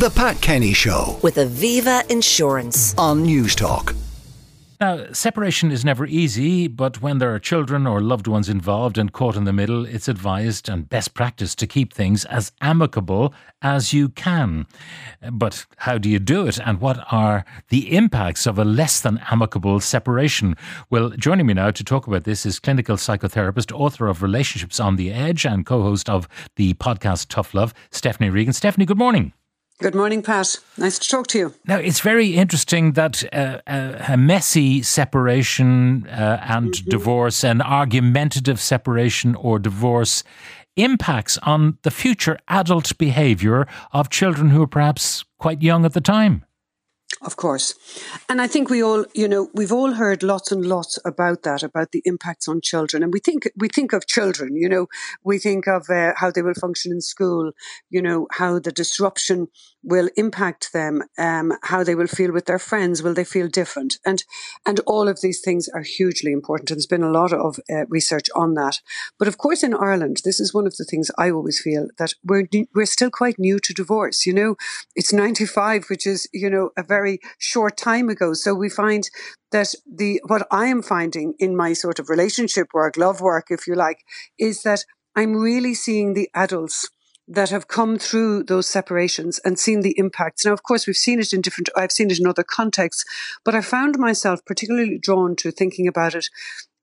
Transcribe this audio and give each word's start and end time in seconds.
The 0.00 0.08
Pat 0.08 0.40
Kenny 0.40 0.72
Show 0.72 1.18
with 1.20 1.36
Aviva 1.36 2.10
Insurance. 2.10 2.94
on 2.96 3.22
Newstalk. 3.22 3.94
Now, 4.80 5.12
separation 5.12 5.70
is 5.70 5.84
never 5.84 6.06
easy, 6.06 6.68
but 6.68 7.02
when 7.02 7.18
there 7.18 7.34
are 7.34 7.38
children 7.38 7.86
or 7.86 8.00
loved 8.00 8.26
ones 8.26 8.48
involved 8.48 8.96
and 8.96 9.12
caught 9.12 9.36
in 9.36 9.44
the 9.44 9.52
middle, 9.52 9.84
it's 9.84 10.08
advised 10.08 10.70
and 10.70 10.88
best 10.88 11.12
practice 11.12 11.54
to 11.56 11.66
keep 11.66 11.92
things 11.92 12.24
as 12.24 12.50
amicable 12.62 13.34
as 13.60 13.92
you 13.92 14.08
can. 14.08 14.66
But 15.30 15.66
how 15.76 15.98
do 15.98 16.08
you 16.08 16.18
do 16.18 16.46
it, 16.46 16.58
and 16.58 16.80
what 16.80 17.04
are 17.12 17.44
the 17.68 17.94
impacts 17.94 18.46
of 18.46 18.58
a 18.58 18.64
less 18.64 19.02
than 19.02 19.20
amicable 19.30 19.80
separation? 19.80 20.56
Well, 20.88 21.10
joining 21.10 21.44
me 21.44 21.52
now 21.52 21.72
to 21.72 21.84
talk 21.84 22.06
about 22.06 22.24
this 22.24 22.46
is 22.46 22.58
clinical 22.58 22.96
psychotherapist, 22.96 23.70
author 23.70 24.06
of 24.06 24.22
Relationships 24.22 24.80
on 24.80 24.96
the 24.96 25.12
Edge, 25.12 25.44
and 25.44 25.66
co 25.66 25.82
host 25.82 26.08
of 26.08 26.26
the 26.56 26.72
podcast 26.72 27.26
Tough 27.28 27.52
Love, 27.52 27.74
Stephanie 27.90 28.30
Regan. 28.30 28.54
Stephanie, 28.54 28.86
good 28.86 28.96
morning. 28.96 29.34
Good 29.80 29.94
morning, 29.94 30.22
Pat. 30.22 30.58
Nice 30.76 30.98
to 30.98 31.08
talk 31.08 31.26
to 31.28 31.38
you. 31.38 31.54
Now, 31.66 31.78
it's 31.78 32.00
very 32.00 32.34
interesting 32.34 32.92
that 32.92 33.24
uh, 33.32 33.60
a, 33.66 34.12
a 34.12 34.16
messy 34.18 34.82
separation 34.82 36.06
uh, 36.06 36.38
and 36.46 36.84
divorce, 36.84 37.42
an 37.42 37.62
argumentative 37.62 38.60
separation 38.60 39.34
or 39.36 39.58
divorce, 39.58 40.22
impacts 40.76 41.38
on 41.38 41.78
the 41.82 41.90
future 41.90 42.38
adult 42.48 42.98
behaviour 42.98 43.66
of 43.92 44.10
children 44.10 44.50
who 44.50 44.62
are 44.62 44.66
perhaps 44.66 45.24
quite 45.38 45.62
young 45.62 45.86
at 45.86 45.94
the 45.94 46.00
time. 46.02 46.44
Of 47.22 47.36
course. 47.36 47.74
And 48.30 48.40
I 48.40 48.46
think 48.46 48.70
we 48.70 48.82
all, 48.82 49.04
you 49.14 49.28
know, 49.28 49.50
we've 49.52 49.72
all 49.72 49.92
heard 49.92 50.22
lots 50.22 50.52
and 50.52 50.64
lots 50.64 50.98
about 51.04 51.42
that, 51.42 51.62
about 51.62 51.90
the 51.92 52.02
impacts 52.06 52.48
on 52.48 52.62
children. 52.62 53.02
And 53.02 53.12
we 53.12 53.18
think, 53.18 53.50
we 53.56 53.68
think 53.68 53.92
of 53.92 54.06
children, 54.06 54.56
you 54.56 54.68
know, 54.68 54.86
we 55.22 55.38
think 55.38 55.66
of 55.66 55.90
uh, 55.90 56.12
how 56.16 56.30
they 56.30 56.40
will 56.40 56.54
function 56.54 56.92
in 56.92 57.02
school, 57.02 57.52
you 57.90 58.00
know, 58.00 58.26
how 58.32 58.58
the 58.58 58.72
disruption 58.72 59.48
will 59.82 60.08
impact 60.16 60.72
them, 60.72 61.02
um, 61.18 61.52
how 61.64 61.82
they 61.82 61.94
will 61.94 62.06
feel 62.06 62.32
with 62.32 62.46
their 62.46 62.58
friends. 62.58 63.02
Will 63.02 63.14
they 63.14 63.24
feel 63.24 63.48
different? 63.48 63.98
And, 64.06 64.22
and 64.64 64.80
all 64.86 65.08
of 65.08 65.20
these 65.20 65.40
things 65.40 65.68
are 65.68 65.82
hugely 65.82 66.32
important. 66.32 66.70
And 66.70 66.76
there's 66.76 66.86
been 66.86 67.02
a 67.02 67.10
lot 67.10 67.32
of 67.32 67.58
uh, 67.70 67.86
research 67.88 68.28
on 68.34 68.54
that. 68.54 68.80
But 69.18 69.28
of 69.28 69.36
course, 69.36 69.62
in 69.62 69.74
Ireland, 69.74 70.18
this 70.24 70.40
is 70.40 70.54
one 70.54 70.66
of 70.66 70.76
the 70.76 70.84
things 70.84 71.10
I 71.18 71.30
always 71.30 71.60
feel 71.60 71.88
that 71.98 72.14
we're, 72.24 72.46
we're 72.74 72.86
still 72.86 73.10
quite 73.10 73.38
new 73.38 73.58
to 73.58 73.74
divorce. 73.74 74.26
You 74.26 74.34
know, 74.34 74.56
it's 74.94 75.12
95, 75.12 75.86
which 75.88 76.06
is, 76.06 76.28
you 76.32 76.48
know, 76.48 76.70
a 76.76 76.82
very 76.82 76.99
short 77.38 77.76
time 77.76 78.08
ago. 78.08 78.32
So 78.34 78.54
we 78.54 78.68
find 78.68 79.08
that 79.52 79.74
the, 79.90 80.20
what 80.26 80.46
I 80.50 80.66
am 80.66 80.82
finding 80.82 81.34
in 81.38 81.56
my 81.56 81.72
sort 81.72 81.98
of 81.98 82.08
relationship 82.08 82.68
work, 82.72 82.96
love 82.96 83.20
work, 83.20 83.46
if 83.50 83.66
you 83.66 83.74
like, 83.74 84.04
is 84.38 84.62
that 84.62 84.84
I'm 85.16 85.36
really 85.36 85.74
seeing 85.74 86.14
the 86.14 86.28
adults 86.34 86.88
that 87.26 87.50
have 87.50 87.68
come 87.68 87.96
through 87.96 88.42
those 88.44 88.68
separations 88.68 89.40
and 89.44 89.58
seen 89.58 89.82
the 89.82 89.94
impacts. 89.96 90.44
Now, 90.44 90.52
of 90.52 90.64
course, 90.64 90.86
we've 90.86 90.96
seen 90.96 91.20
it 91.20 91.32
in 91.32 91.40
different, 91.40 91.68
I've 91.76 91.92
seen 91.92 92.10
it 92.10 92.18
in 92.18 92.26
other 92.26 92.42
contexts, 92.42 93.04
but 93.44 93.54
I 93.54 93.60
found 93.60 93.98
myself 93.98 94.44
particularly 94.44 94.98
drawn 94.98 95.36
to 95.36 95.52
thinking 95.52 95.86
about 95.86 96.16
it 96.16 96.26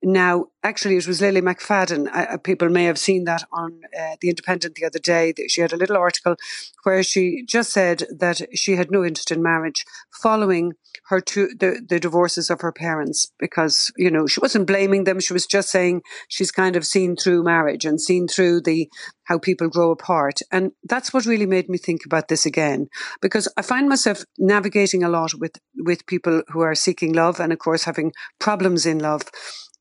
now, 0.03 0.45
actually, 0.63 0.97
it 0.97 1.07
was 1.07 1.21
Lily 1.21 1.41
McFadden. 1.41 2.07
Uh, 2.13 2.37
people 2.37 2.69
may 2.69 2.83
have 2.83 2.99
seen 2.99 3.23
that 3.23 3.43
on 3.51 3.81
uh, 3.99 4.15
The 4.21 4.29
Independent 4.29 4.75
the 4.75 4.85
other 4.85 4.99
day. 4.99 5.33
She 5.47 5.61
had 5.61 5.73
a 5.73 5.77
little 5.77 5.97
article 5.97 6.35
where 6.83 7.01
she 7.01 7.43
just 7.47 7.71
said 7.71 8.03
that 8.15 8.41
she 8.55 8.75
had 8.75 8.91
no 8.91 9.03
interest 9.03 9.31
in 9.31 9.41
marriage 9.41 9.85
following 10.21 10.73
her 11.07 11.19
two, 11.19 11.49
the, 11.59 11.81
the 11.87 11.99
divorces 11.99 12.49
of 12.49 12.61
her 12.61 12.71
parents 12.71 13.31
because, 13.39 13.91
you 13.97 14.11
know, 14.11 14.27
she 14.27 14.39
wasn't 14.39 14.67
blaming 14.67 15.05
them. 15.05 15.19
She 15.19 15.33
was 15.33 15.47
just 15.47 15.69
saying 15.69 16.01
she's 16.27 16.51
kind 16.51 16.75
of 16.75 16.85
seen 16.85 17.15
through 17.15 17.43
marriage 17.43 17.85
and 17.85 17.99
seen 17.99 18.27
through 18.27 18.61
the, 18.61 18.89
how 19.23 19.39
people 19.39 19.67
grow 19.67 19.91
apart. 19.91 20.39
And 20.51 20.71
that's 20.83 21.13
what 21.13 21.25
really 21.25 21.45
made 21.45 21.69
me 21.69 21.77
think 21.77 22.01
about 22.05 22.27
this 22.27 22.45
again, 22.45 22.87
because 23.21 23.47
I 23.57 23.61
find 23.61 23.89
myself 23.89 24.23
navigating 24.37 25.03
a 25.03 25.09
lot 25.09 25.33
with, 25.33 25.57
with 25.75 26.05
people 26.05 26.43
who 26.49 26.61
are 26.61 26.75
seeking 26.75 27.13
love 27.13 27.39
and 27.39 27.51
of 27.51 27.59
course 27.59 27.85
having 27.85 28.11
problems 28.39 28.85
in 28.85 28.99
love. 28.99 29.23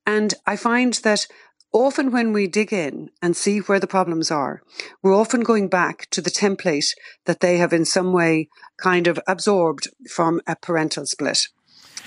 And 0.06 0.34
I 0.46 0.56
find 0.56 0.94
that 1.02 1.26
often 1.72 2.10
when 2.12 2.32
we 2.32 2.46
dig 2.46 2.72
in 2.72 3.10
and 3.20 3.36
see 3.36 3.58
where 3.58 3.80
the 3.80 3.86
problems 3.86 4.30
are, 4.30 4.62
we're 5.02 5.14
often 5.16 5.40
going 5.40 5.68
back 5.68 6.08
to 6.10 6.20
the 6.22 6.30
template 6.30 6.94
that 7.24 7.40
they 7.40 7.58
have 7.58 7.72
in 7.72 7.84
some 7.84 8.12
way 8.12 8.48
kind 8.78 9.06
of 9.06 9.18
absorbed 9.26 9.88
from 10.08 10.40
a 10.46 10.56
parental 10.56 11.04
split. 11.06 11.48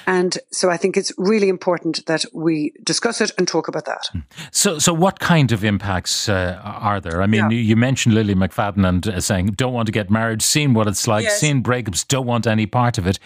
And 0.07 0.39
so 0.51 0.69
I 0.71 0.77
think 0.77 0.97
it's 0.97 1.11
really 1.17 1.49
important 1.49 2.05
that 2.07 2.25
we 2.33 2.71
discuss 2.83 3.21
it 3.21 3.31
and 3.37 3.47
talk 3.47 3.67
about 3.67 3.85
that. 3.85 4.09
So, 4.49 4.79
so 4.79 4.93
what 4.93 5.19
kind 5.19 5.51
of 5.51 5.63
impacts 5.63 6.29
uh, 6.29 6.59
are 6.63 6.99
there? 6.99 7.21
I 7.21 7.27
mean, 7.27 7.41
Yeah. 7.41 7.49
you, 7.49 7.57
you 7.57 7.75
mentioned 7.75 8.15
Lily 8.15 8.33
McFadden 8.33 8.87
and 8.87 9.07
uh, 9.07 9.19
saying 9.19 9.47
don't 9.57 9.73
want 9.73 9.85
to 9.87 9.91
get 9.91 10.09
married, 10.09 10.41
seen 10.41 10.73
what 10.73 10.87
it's 10.87 11.05
like, 11.05 11.25
Yes. 11.25 11.39
seen 11.39 11.61
breakups, 11.61 12.07
don't 12.07 12.25
want 12.25 12.47
any 12.47 12.65
part 12.65 12.97
of 12.97 13.05
it. 13.05 13.19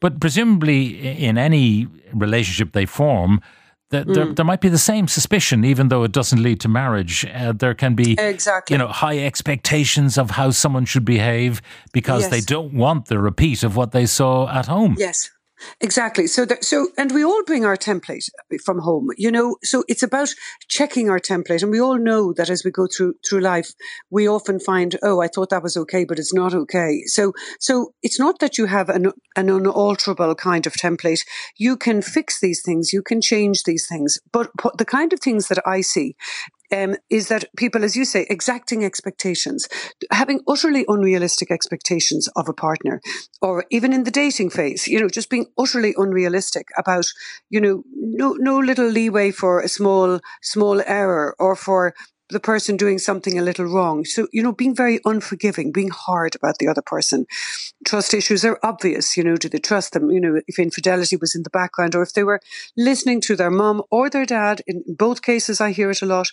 But 0.00 0.20
presumably, 0.20 0.98
in 1.24 1.38
any 1.38 1.88
relationship 2.12 2.72
they 2.72 2.86
form, 2.86 3.40
th- 3.90 4.04
Mm. 4.06 4.14
there, 4.14 4.26
there 4.34 4.44
might 4.44 4.60
be 4.60 4.68
the 4.68 4.78
same 4.78 5.08
suspicion, 5.08 5.64
even 5.64 5.88
though 5.88 6.04
it 6.04 6.12
doesn't 6.12 6.42
lead 6.42 6.60
to 6.60 6.68
marriage. 6.68 7.24
Uh, 7.34 7.52
there 7.52 7.74
can 7.74 7.94
be, 7.94 8.16
Exactly. 8.18 8.74
you 8.74 8.78
know, 8.78 8.88
high 8.88 9.18
expectations 9.18 10.18
of 10.18 10.32
how 10.32 10.50
someone 10.50 10.84
should 10.84 11.04
behave 11.04 11.60
because 11.92 12.22
Yes. 12.22 12.30
they 12.30 12.40
don't 12.40 12.74
want 12.74 13.06
the 13.06 13.18
repeat 13.18 13.62
of 13.62 13.76
what 13.76 13.92
they 13.92 14.06
saw 14.06 14.48
at 14.50 14.66
home. 14.66 14.96
Yes. 14.98 15.30
Exactly. 15.80 16.26
So 16.26 16.44
that, 16.44 16.64
so, 16.64 16.88
and 16.96 17.12
we 17.12 17.24
all 17.24 17.42
bring 17.44 17.64
our 17.64 17.76
template 17.76 18.28
from 18.64 18.78
home, 18.80 19.08
you 19.16 19.30
know, 19.30 19.56
so 19.62 19.84
it's 19.88 20.02
about 20.02 20.34
checking 20.68 21.08
our 21.10 21.18
template. 21.18 21.62
And 21.62 21.70
we 21.70 21.80
all 21.80 21.98
know 21.98 22.32
that 22.34 22.50
as 22.50 22.64
we 22.64 22.70
go 22.70 22.86
through, 22.86 23.14
through 23.28 23.40
life, 23.40 23.72
we 24.10 24.28
often 24.28 24.60
find, 24.60 24.96
oh, 25.02 25.20
I 25.20 25.28
thought 25.28 25.50
that 25.50 25.62
was 25.62 25.76
okay, 25.76 26.04
but 26.04 26.18
it's 26.18 26.34
not 26.34 26.54
okay. 26.54 27.02
So, 27.06 27.32
so 27.60 27.92
it's 28.02 28.18
not 28.18 28.38
that 28.40 28.58
you 28.58 28.66
have 28.66 28.88
an, 28.88 29.12
an 29.36 29.48
unalterable 29.50 30.34
kind 30.34 30.66
of 30.66 30.74
template. 30.74 31.20
You 31.56 31.76
can 31.76 32.02
fix 32.02 32.40
these 32.40 32.62
things. 32.62 32.92
You 32.92 33.02
can 33.02 33.20
change 33.20 33.64
these 33.64 33.86
things. 33.86 34.18
But 34.32 34.50
what- 34.62 34.78
the 34.78 34.84
kind 34.84 35.12
of 35.12 35.20
things 35.20 35.48
that 35.48 35.58
I 35.66 35.80
see 35.80 36.14
um, 36.72 36.96
is 37.10 37.28
that 37.28 37.44
people, 37.56 37.84
as 37.84 37.96
you 37.96 38.04
say, 38.04 38.26
exacting 38.28 38.84
expectations, 38.84 39.68
having 40.10 40.40
utterly 40.46 40.84
unrealistic 40.88 41.50
expectations 41.50 42.28
of 42.36 42.48
a 42.48 42.52
partner, 42.52 43.00
or 43.40 43.64
even 43.70 43.92
in 43.92 44.04
the 44.04 44.10
dating 44.10 44.50
phase, 44.50 44.86
you 44.86 45.00
know, 45.00 45.08
just 45.08 45.30
being 45.30 45.46
utterly 45.58 45.94
unrealistic 45.96 46.66
about, 46.76 47.06
you 47.50 47.60
know, 47.60 47.82
no 47.94 48.32
no 48.38 48.58
little 48.58 48.88
leeway 48.88 49.30
for 49.30 49.60
a 49.60 49.68
small 49.68 50.20
small 50.42 50.80
error 50.86 51.34
or 51.38 51.56
for 51.56 51.94
the 52.30 52.40
person 52.40 52.76
doing 52.76 52.98
something 52.98 53.38
a 53.38 53.42
little 53.42 53.64
wrong. 53.64 54.04
So, 54.04 54.28
you 54.32 54.42
know, 54.42 54.52
being 54.52 54.74
very 54.74 55.00
unforgiving, 55.04 55.72
being 55.72 55.90
hard 55.90 56.36
about 56.36 56.58
the 56.58 56.68
other 56.68 56.82
person. 56.82 57.26
Trust 57.86 58.12
issues 58.12 58.44
are 58.44 58.58
obvious. 58.62 59.16
You 59.16 59.24
know, 59.24 59.36
do 59.36 59.48
they 59.48 59.58
trust 59.58 59.92
them? 59.92 60.10
You 60.10 60.20
know, 60.20 60.40
if 60.46 60.58
infidelity 60.58 61.16
was 61.16 61.34
in 61.34 61.42
the 61.42 61.50
background 61.50 61.94
or 61.94 62.02
if 62.02 62.12
they 62.12 62.24
were 62.24 62.40
listening 62.76 63.20
to 63.22 63.36
their 63.36 63.50
mum 63.50 63.82
or 63.90 64.10
their 64.10 64.26
dad, 64.26 64.62
in 64.66 64.84
both 64.86 65.22
cases, 65.22 65.60
I 65.60 65.72
hear 65.72 65.90
it 65.90 66.02
a 66.02 66.06
lot. 66.06 66.28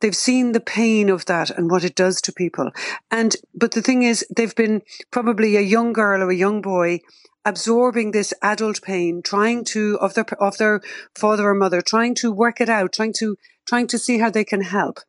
They've 0.00 0.16
seen 0.16 0.52
the 0.52 0.60
pain 0.60 1.08
of 1.08 1.26
that 1.26 1.50
and 1.50 1.70
what 1.70 1.84
it 1.84 1.94
does 1.94 2.20
to 2.22 2.32
people. 2.32 2.70
And, 3.10 3.36
but 3.54 3.72
the 3.72 3.82
thing 3.82 4.02
is, 4.02 4.26
they've 4.34 4.54
been 4.54 4.82
probably 5.10 5.56
a 5.56 5.60
young 5.60 5.92
girl 5.92 6.22
or 6.22 6.30
a 6.30 6.36
young 6.36 6.62
boy 6.62 7.00
absorbing 7.44 8.10
this 8.10 8.32
adult 8.42 8.80
pain, 8.82 9.20
trying 9.22 9.64
to, 9.66 9.98
of 10.00 10.14
their, 10.14 10.24
of 10.40 10.56
their 10.56 10.80
father 11.14 11.48
or 11.48 11.54
mother, 11.54 11.82
trying 11.82 12.14
to 12.16 12.32
work 12.32 12.60
it 12.60 12.70
out, 12.70 12.92
trying 12.92 13.12
to, 13.12 13.36
trying 13.66 13.86
to 13.86 13.98
see 13.98 14.18
how 14.18 14.30
they 14.30 14.44
can 14.44 14.62
help 14.62 15.00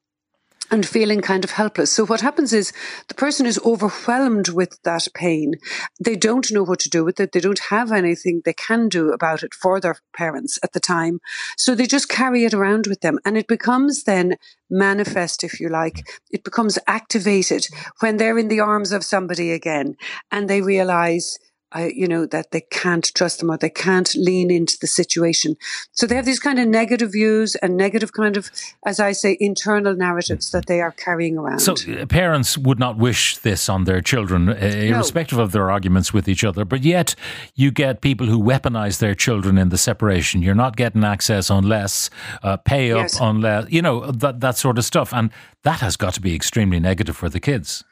and 0.72 0.86
feeling 0.86 1.22
kind 1.22 1.44
of 1.44 1.52
helpless. 1.52 1.92
So 1.92 2.06
what 2.06 2.22
happens 2.22 2.54
is 2.54 2.74
the 3.08 3.14
person 3.14 3.46
is 3.46 3.60
overwhelmed 3.66 4.50
with 4.50 4.82
that 4.84 5.08
pain. 5.14 5.56
They 6.00 6.16
don't 6.16 6.52
know 6.52 6.64
what 6.64 6.80
to 6.80 6.90
do 6.90 7.04
with 7.04 7.20
it. 7.20 7.32
They 7.32 7.40
don't 7.40 7.60
have 7.70 7.92
anything 7.92 8.42
they 8.44 8.54
can 8.54 8.90
do 8.90 9.12
about 9.12 9.44
it 9.44 9.54
for 9.54 9.80
their 9.80 9.98
parents 10.16 10.60
at 10.64 10.74
the 10.74 10.80
time. 10.80 11.20
So 11.58 11.76
they 11.76 11.86
just 11.86 12.10
carry 12.10 12.46
it 12.46 12.54
around 12.54 12.88
with 12.88 13.02
them 13.02 13.20
and 13.26 13.38
it 13.38 13.48
becomes 13.48 14.04
then 14.04 14.38
manifest, 14.70 15.44
if 15.44 15.60
you 15.60 15.70
like. 15.70 16.08
It 16.32 16.44
becomes 16.44 16.80
activated 16.88 17.68
when 18.00 18.18
they're 18.18 18.38
in 18.38 18.48
the 18.48 18.60
arms 18.60 18.92
of 18.92 19.04
somebody 19.04 19.52
again 19.52 19.96
and 20.32 20.50
they 20.50 20.62
realize 20.62 21.38
I, 21.72 21.88
you 21.88 22.08
know, 22.08 22.26
that 22.28 22.52
they 22.52 22.62
can't 22.62 23.12
trust 23.16 23.40
them 23.40 23.52
or 23.52 23.58
they 23.58 23.70
can't 23.70 24.14
lean 24.16 24.50
into 24.50 24.78
the 24.80 24.88
situation. 24.88 25.58
So 25.92 26.08
they 26.08 26.16
have 26.16 26.26
these 26.26 26.40
kind 26.40 26.58
of 26.60 26.68
negative 26.68 27.12
views 27.12 27.56
and 27.56 27.76
negative 27.76 28.14
kind 28.14 28.38
of, 28.38 28.50
as 28.86 29.00
I 29.00 29.12
say, 29.12 29.36
internal 29.40 29.94
narratives 29.96 30.52
that 30.52 30.68
they 30.68 30.80
are 30.80 30.92
carrying 30.92 31.38
around. 31.38 31.60
So 31.60 31.74
uh, 31.74 32.06
parents 32.06 32.58
would 32.58 32.80
not 32.80 32.98
wish 32.98 33.38
this 33.38 33.68
on 33.68 33.84
their 33.84 34.00
children, 34.02 34.50
uh, 34.50 34.54
irrespective 34.54 35.38
of 35.38 35.52
their 35.52 35.70
arguments 35.70 36.14
with 36.14 36.30
each 36.30 36.44
other. 36.44 36.64
But 36.66 36.84
yet, 36.84 37.16
you 37.56 37.72
get 37.72 38.00
people 38.02 38.28
who 38.28 38.42
weaponize 38.42 39.00
their 39.00 39.16
children 39.16 39.58
in 39.58 39.70
the 39.70 39.78
separation. 39.78 40.42
You're 40.42 40.56
not 40.56 40.78
getting 40.78 41.04
access 41.04 41.50
unless 41.50 42.10
uh, 42.44 42.58
pay 42.58 42.92
up, 42.92 43.02
Yes. 43.02 43.20
unless 43.20 43.70
you 43.70 43.82
know 43.82 44.12
that 44.12 44.40
that 44.40 44.58
sort 44.58 44.78
of 44.78 44.86
stuff, 44.86 45.14
and 45.14 45.30
that 45.64 45.80
has 45.80 45.98
got 45.98 46.14
to 46.14 46.22
be 46.22 46.34
extremely 46.36 46.80
negative 46.80 47.18
for 47.18 47.28
the 47.30 47.40
kids. 47.40 47.84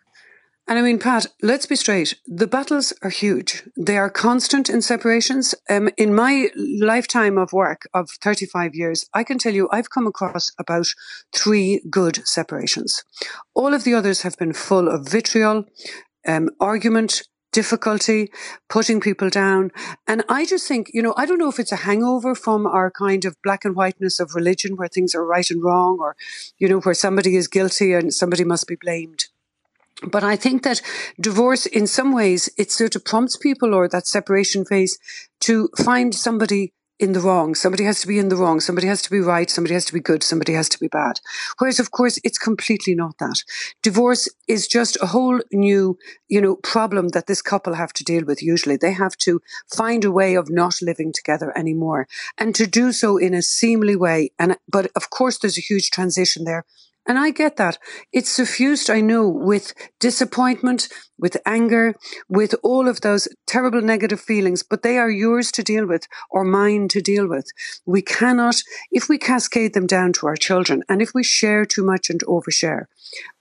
And 0.66 0.80
I 0.80 0.82
mean, 0.82 0.98
Pat, 0.98 1.28
let's 1.42 1.66
be 1.66 1.76
straight. 1.76 2.16
The 2.26 2.48
battles 2.48 2.94
are 3.02 3.10
huge. 3.10 3.64
They 3.78 3.98
are 3.98 4.10
constant 4.10 4.70
in 4.70 4.82
separations. 4.82 5.54
Um, 5.70 5.90
in 5.98 6.16
my 6.16 6.50
lifetime 6.56 7.38
of 7.38 7.52
work 7.52 7.82
of 7.94 8.10
35 8.22 8.74
years, 8.74 9.06
I 9.14 9.26
can 9.26 9.38
tell 9.38 9.54
you 9.54 9.68
I've 9.72 9.90
come 9.90 10.08
across 10.08 10.52
about 10.58 10.88
three 11.36 11.82
good 11.90 12.26
separations. 12.26 13.04
All 13.54 13.74
of 13.74 13.84
the 13.84 13.94
others 13.94 14.22
have 14.22 14.38
been 14.38 14.54
full 14.54 14.88
of 14.88 15.08
vitriol, 15.08 15.66
um, 16.26 16.50
argument, 16.62 17.24
difficulty, 17.52 18.32
putting 18.70 19.02
people 19.02 19.30
down. 19.30 19.70
And 20.08 20.24
I 20.30 20.46
just 20.46 20.66
think, 20.68 20.88
you 20.94 21.02
know, 21.02 21.14
I 21.18 21.26
don't 21.26 21.38
know 21.38 21.50
if 21.50 21.60
it's 21.60 21.72
a 21.74 21.78
hangover 21.78 22.36
from 22.36 22.66
our 22.66 22.90
kind 22.90 23.26
of 23.26 23.36
black 23.44 23.66
and 23.66 23.76
whiteness 23.76 24.20
of 24.20 24.34
religion 24.34 24.78
where 24.78 24.88
things 24.88 25.14
are 25.14 25.26
right 25.26 25.50
and 25.50 25.62
wrong 25.62 25.98
or, 26.00 26.16
you 26.58 26.70
know, 26.70 26.80
where 26.80 26.96
somebody 26.96 27.36
is 27.36 27.48
guilty 27.50 27.94
and 27.94 28.14
somebody 28.14 28.46
must 28.46 28.68
be 28.68 28.76
blamed. 28.76 29.26
But 30.02 30.24
I 30.24 30.36
think 30.36 30.64
that 30.64 30.82
divorce, 31.20 31.66
in 31.66 31.88
some 31.88 32.14
ways, 32.14 32.50
it 32.58 32.72
sort 32.72 32.96
of 32.96 33.06
prompts 33.06 33.38
people 33.38 33.74
or 33.74 33.88
that 33.88 34.08
separation 34.08 34.66
phase 34.66 34.98
to 35.42 35.70
find 35.78 36.14
somebody 36.14 36.74
in 37.00 37.14
the 37.14 37.20
wrong. 37.20 37.56
Somebody 37.56 37.84
has 37.84 38.00
to 38.02 38.08
be 38.08 38.20
in 38.20 38.30
the 38.30 38.36
wrong. 38.36 38.60
Somebody 38.60 38.88
has 38.88 39.02
to 39.02 39.10
be 39.10 39.20
right. 39.20 39.50
Somebody 39.50 39.74
has 39.74 39.86
to 39.86 39.94
be 39.94 40.00
good. 40.00 40.24
Somebody 40.24 40.54
has 40.54 40.70
to 40.70 40.80
be 40.80 40.88
bad. 40.88 41.20
Whereas, 41.58 41.80
of 41.80 41.92
course, 41.92 42.20
it's 42.24 42.38
completely 42.38 42.96
not 42.96 43.18
that. 43.20 43.44
Divorce 43.82 44.30
is 44.48 44.68
just 44.68 44.98
a 45.02 45.08
whole 45.08 45.42
new, 45.52 45.98
you 46.30 46.40
know, 46.40 46.56
problem 46.58 47.10
that 47.10 47.28
this 47.28 47.42
couple 47.42 47.74
have 47.74 47.94
to 47.94 48.04
deal 48.04 48.24
with. 48.26 48.44
Usually 48.44 48.78
they 48.78 48.94
have 48.94 49.18
to 49.18 49.42
find 49.76 50.06
a 50.06 50.12
way 50.12 50.36
of 50.36 50.50
not 50.50 50.76
living 50.82 51.12
together 51.14 51.52
anymore 51.58 52.08
and 52.38 52.54
to 52.56 52.68
do 52.68 52.92
so 52.92 53.18
in 53.18 53.34
a 53.34 53.42
seemly 53.42 53.96
way. 53.96 54.32
And, 54.38 54.58
but 54.70 54.92
of 54.96 55.10
course, 55.10 55.40
there's 55.40 55.58
a 55.58 55.62
huge 55.62 55.90
transition 55.90 56.46
there 56.46 56.64
and 57.08 57.20
I 57.20 57.32
get 57.32 57.58
that. 57.58 57.78
It's 58.12 58.30
suffused, 58.30 58.90
I 58.90 59.02
know, 59.02 59.28
with 59.28 59.74
disappointment, 60.00 60.88
with 61.18 61.38
anger, 61.46 61.96
with 62.30 62.56
all 62.64 62.88
of 62.88 63.02
those 63.02 63.28
terrible 63.46 63.82
negative 63.82 64.22
feelings, 64.22 64.64
but 64.64 64.84
they 64.84 64.98
are 64.98 65.10
yours 65.10 65.52
to 65.54 65.64
deal 65.64 65.86
with 65.86 66.08
or 66.30 66.44
mine 66.44 66.88
to 66.90 67.02
deal 67.02 67.28
with. 67.28 67.48
We 67.86 68.02
cannot, 68.02 68.64
if 68.92 69.10
we 69.10 69.18
cascade 69.18 69.74
them 69.74 69.88
down 69.88 70.14
to 70.14 70.28
our 70.28 70.38
children 70.38 70.84
and 70.88 71.02
if 71.02 71.14
we 71.14 71.24
share 71.24 71.66
too 71.66 71.84
much 71.84 72.10
and 72.10 72.22
overshare, 72.22 72.86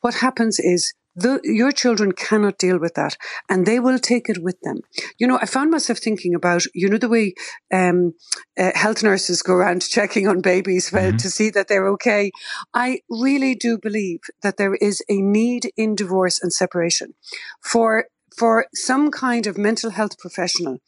what 0.01 0.15
happens 0.15 0.59
is 0.59 0.95
the, 1.15 1.41
your 1.45 1.73
children 1.73 2.13
cannot 2.13 2.59
deal 2.59 2.79
with 2.79 2.95
that 2.95 3.17
and 3.49 3.67
they 3.67 3.79
will 3.79 3.99
take 3.99 4.29
it 4.29 4.43
with 4.43 4.61
them. 4.61 4.81
You 5.19 5.27
know, 5.27 5.39
I 5.41 5.47
found 5.47 5.71
myself 5.71 5.99
thinking 5.99 6.35
about, 6.35 6.65
you 6.75 6.89
know, 6.89 6.99
the 6.99 7.09
way 7.09 7.35
um, 7.73 8.15
uh, 8.59 8.73
health 8.75 9.03
nurses 9.03 9.43
go 9.43 9.55
around 9.55 9.83
checking 9.89 10.27
on 10.27 10.41
babies 10.41 10.91
mm-hmm. 10.91 11.17
to 11.17 11.31
see 11.31 11.51
that 11.51 11.69
they're 11.69 11.89
okay. 11.89 12.31
I 12.73 13.01
really 13.11 13.55
do 13.55 13.79
believe 13.79 14.21
that 14.43 14.57
there 14.57 14.75
is 14.75 15.03
a 15.09 15.21
need 15.21 15.71
in 15.77 15.95
divorce 15.95 16.43
and 16.43 16.53
separation 16.53 17.15
for 17.61 18.07
for 18.35 18.65
some 18.75 19.11
kind 19.11 19.47
of 19.47 19.59
mental 19.59 19.91
health 19.91 20.19
professional 20.19 20.79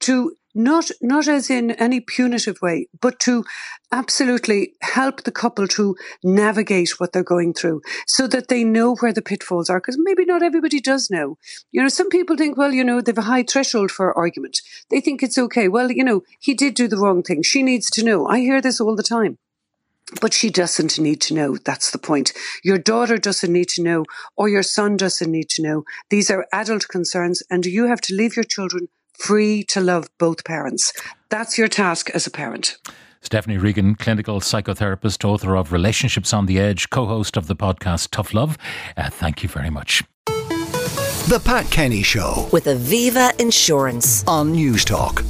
to 0.00 0.34
not 0.58 0.90
not 1.00 1.28
as 1.28 1.48
in 1.48 1.70
any 1.70 2.00
punitive 2.00 2.60
way, 2.60 2.88
but 3.00 3.20
to 3.20 3.44
absolutely 3.92 4.72
help 4.82 5.22
the 5.22 5.30
couple 5.30 5.68
to 5.68 5.96
navigate 6.22 6.98
what 6.98 7.12
they're 7.12 7.22
going 7.22 7.54
through 7.54 7.80
so 8.06 8.26
that 8.26 8.48
they 8.48 8.64
know 8.64 8.96
where 8.96 9.12
the 9.12 9.22
pitfalls 9.22 9.70
are. 9.70 9.78
Because 9.78 9.96
maybe 9.98 10.24
not 10.24 10.42
everybody 10.42 10.80
does 10.80 11.10
know. 11.10 11.38
You 11.70 11.82
know, 11.82 11.88
some 11.88 12.08
people 12.08 12.36
think, 12.36 12.58
well, 12.58 12.72
you 12.72 12.84
know, 12.84 13.00
they've 13.00 13.16
a 13.16 13.22
high 13.22 13.44
threshold 13.44 13.92
for 13.92 14.12
argument. 14.18 14.60
They 14.90 15.00
think 15.00 15.22
it's 15.22 15.38
okay. 15.38 15.68
Well, 15.68 15.92
you 15.92 16.04
know, 16.04 16.22
he 16.40 16.54
did 16.54 16.74
do 16.74 16.88
the 16.88 16.98
wrong 16.98 17.22
thing. 17.22 17.42
She 17.42 17.62
needs 17.62 17.88
to 17.90 18.04
know. 18.04 18.26
I 18.26 18.40
hear 18.40 18.60
this 18.60 18.80
all 18.80 18.96
the 18.96 19.02
time. 19.02 19.38
But 20.22 20.32
she 20.32 20.48
doesn't 20.48 20.98
need 20.98 21.20
to 21.22 21.34
know. 21.34 21.56
That's 21.58 21.90
the 21.90 21.98
point. 21.98 22.32
Your 22.64 22.78
daughter 22.78 23.18
doesn't 23.18 23.52
need 23.52 23.68
to 23.70 23.82
know, 23.82 24.04
or 24.38 24.48
your 24.48 24.62
son 24.62 24.96
doesn't 24.96 25.30
need 25.30 25.50
to 25.50 25.62
know. 25.62 25.84
These 26.08 26.30
are 26.30 26.46
adult 26.50 26.88
concerns, 26.88 27.42
and 27.50 27.66
you 27.66 27.86
have 27.88 28.00
to 28.02 28.14
leave 28.14 28.34
your 28.34 28.44
children 28.44 28.88
free 29.18 29.62
to 29.64 29.80
love 29.80 30.08
both 30.18 30.44
parents. 30.44 30.92
That's 31.28 31.58
your 31.58 31.68
task 31.68 32.10
as 32.10 32.26
a 32.26 32.30
parent. 32.30 32.78
Stephanie 33.20 33.58
Regan, 33.58 33.94
clinical 33.94 34.40
psychotherapist, 34.40 35.24
author 35.24 35.56
of 35.56 35.72
Relationships 35.72 36.32
on 36.32 36.46
the 36.46 36.58
Edge, 36.58 36.88
co 36.90 37.06
host 37.06 37.36
of 37.36 37.46
the 37.46 37.56
podcast 37.56 38.10
Tough 38.10 38.32
Love. 38.32 38.56
Uh, 38.96 39.10
thank 39.10 39.42
you 39.42 39.48
very 39.48 39.70
much. 39.70 40.02
The 40.26 41.40
Pat 41.44 41.70
Kenny 41.70 42.02
Show 42.02 42.48
with 42.52 42.64
Aviva 42.64 43.38
Insurance 43.38 44.26
on 44.26 44.54
Newstalk. 44.54 45.26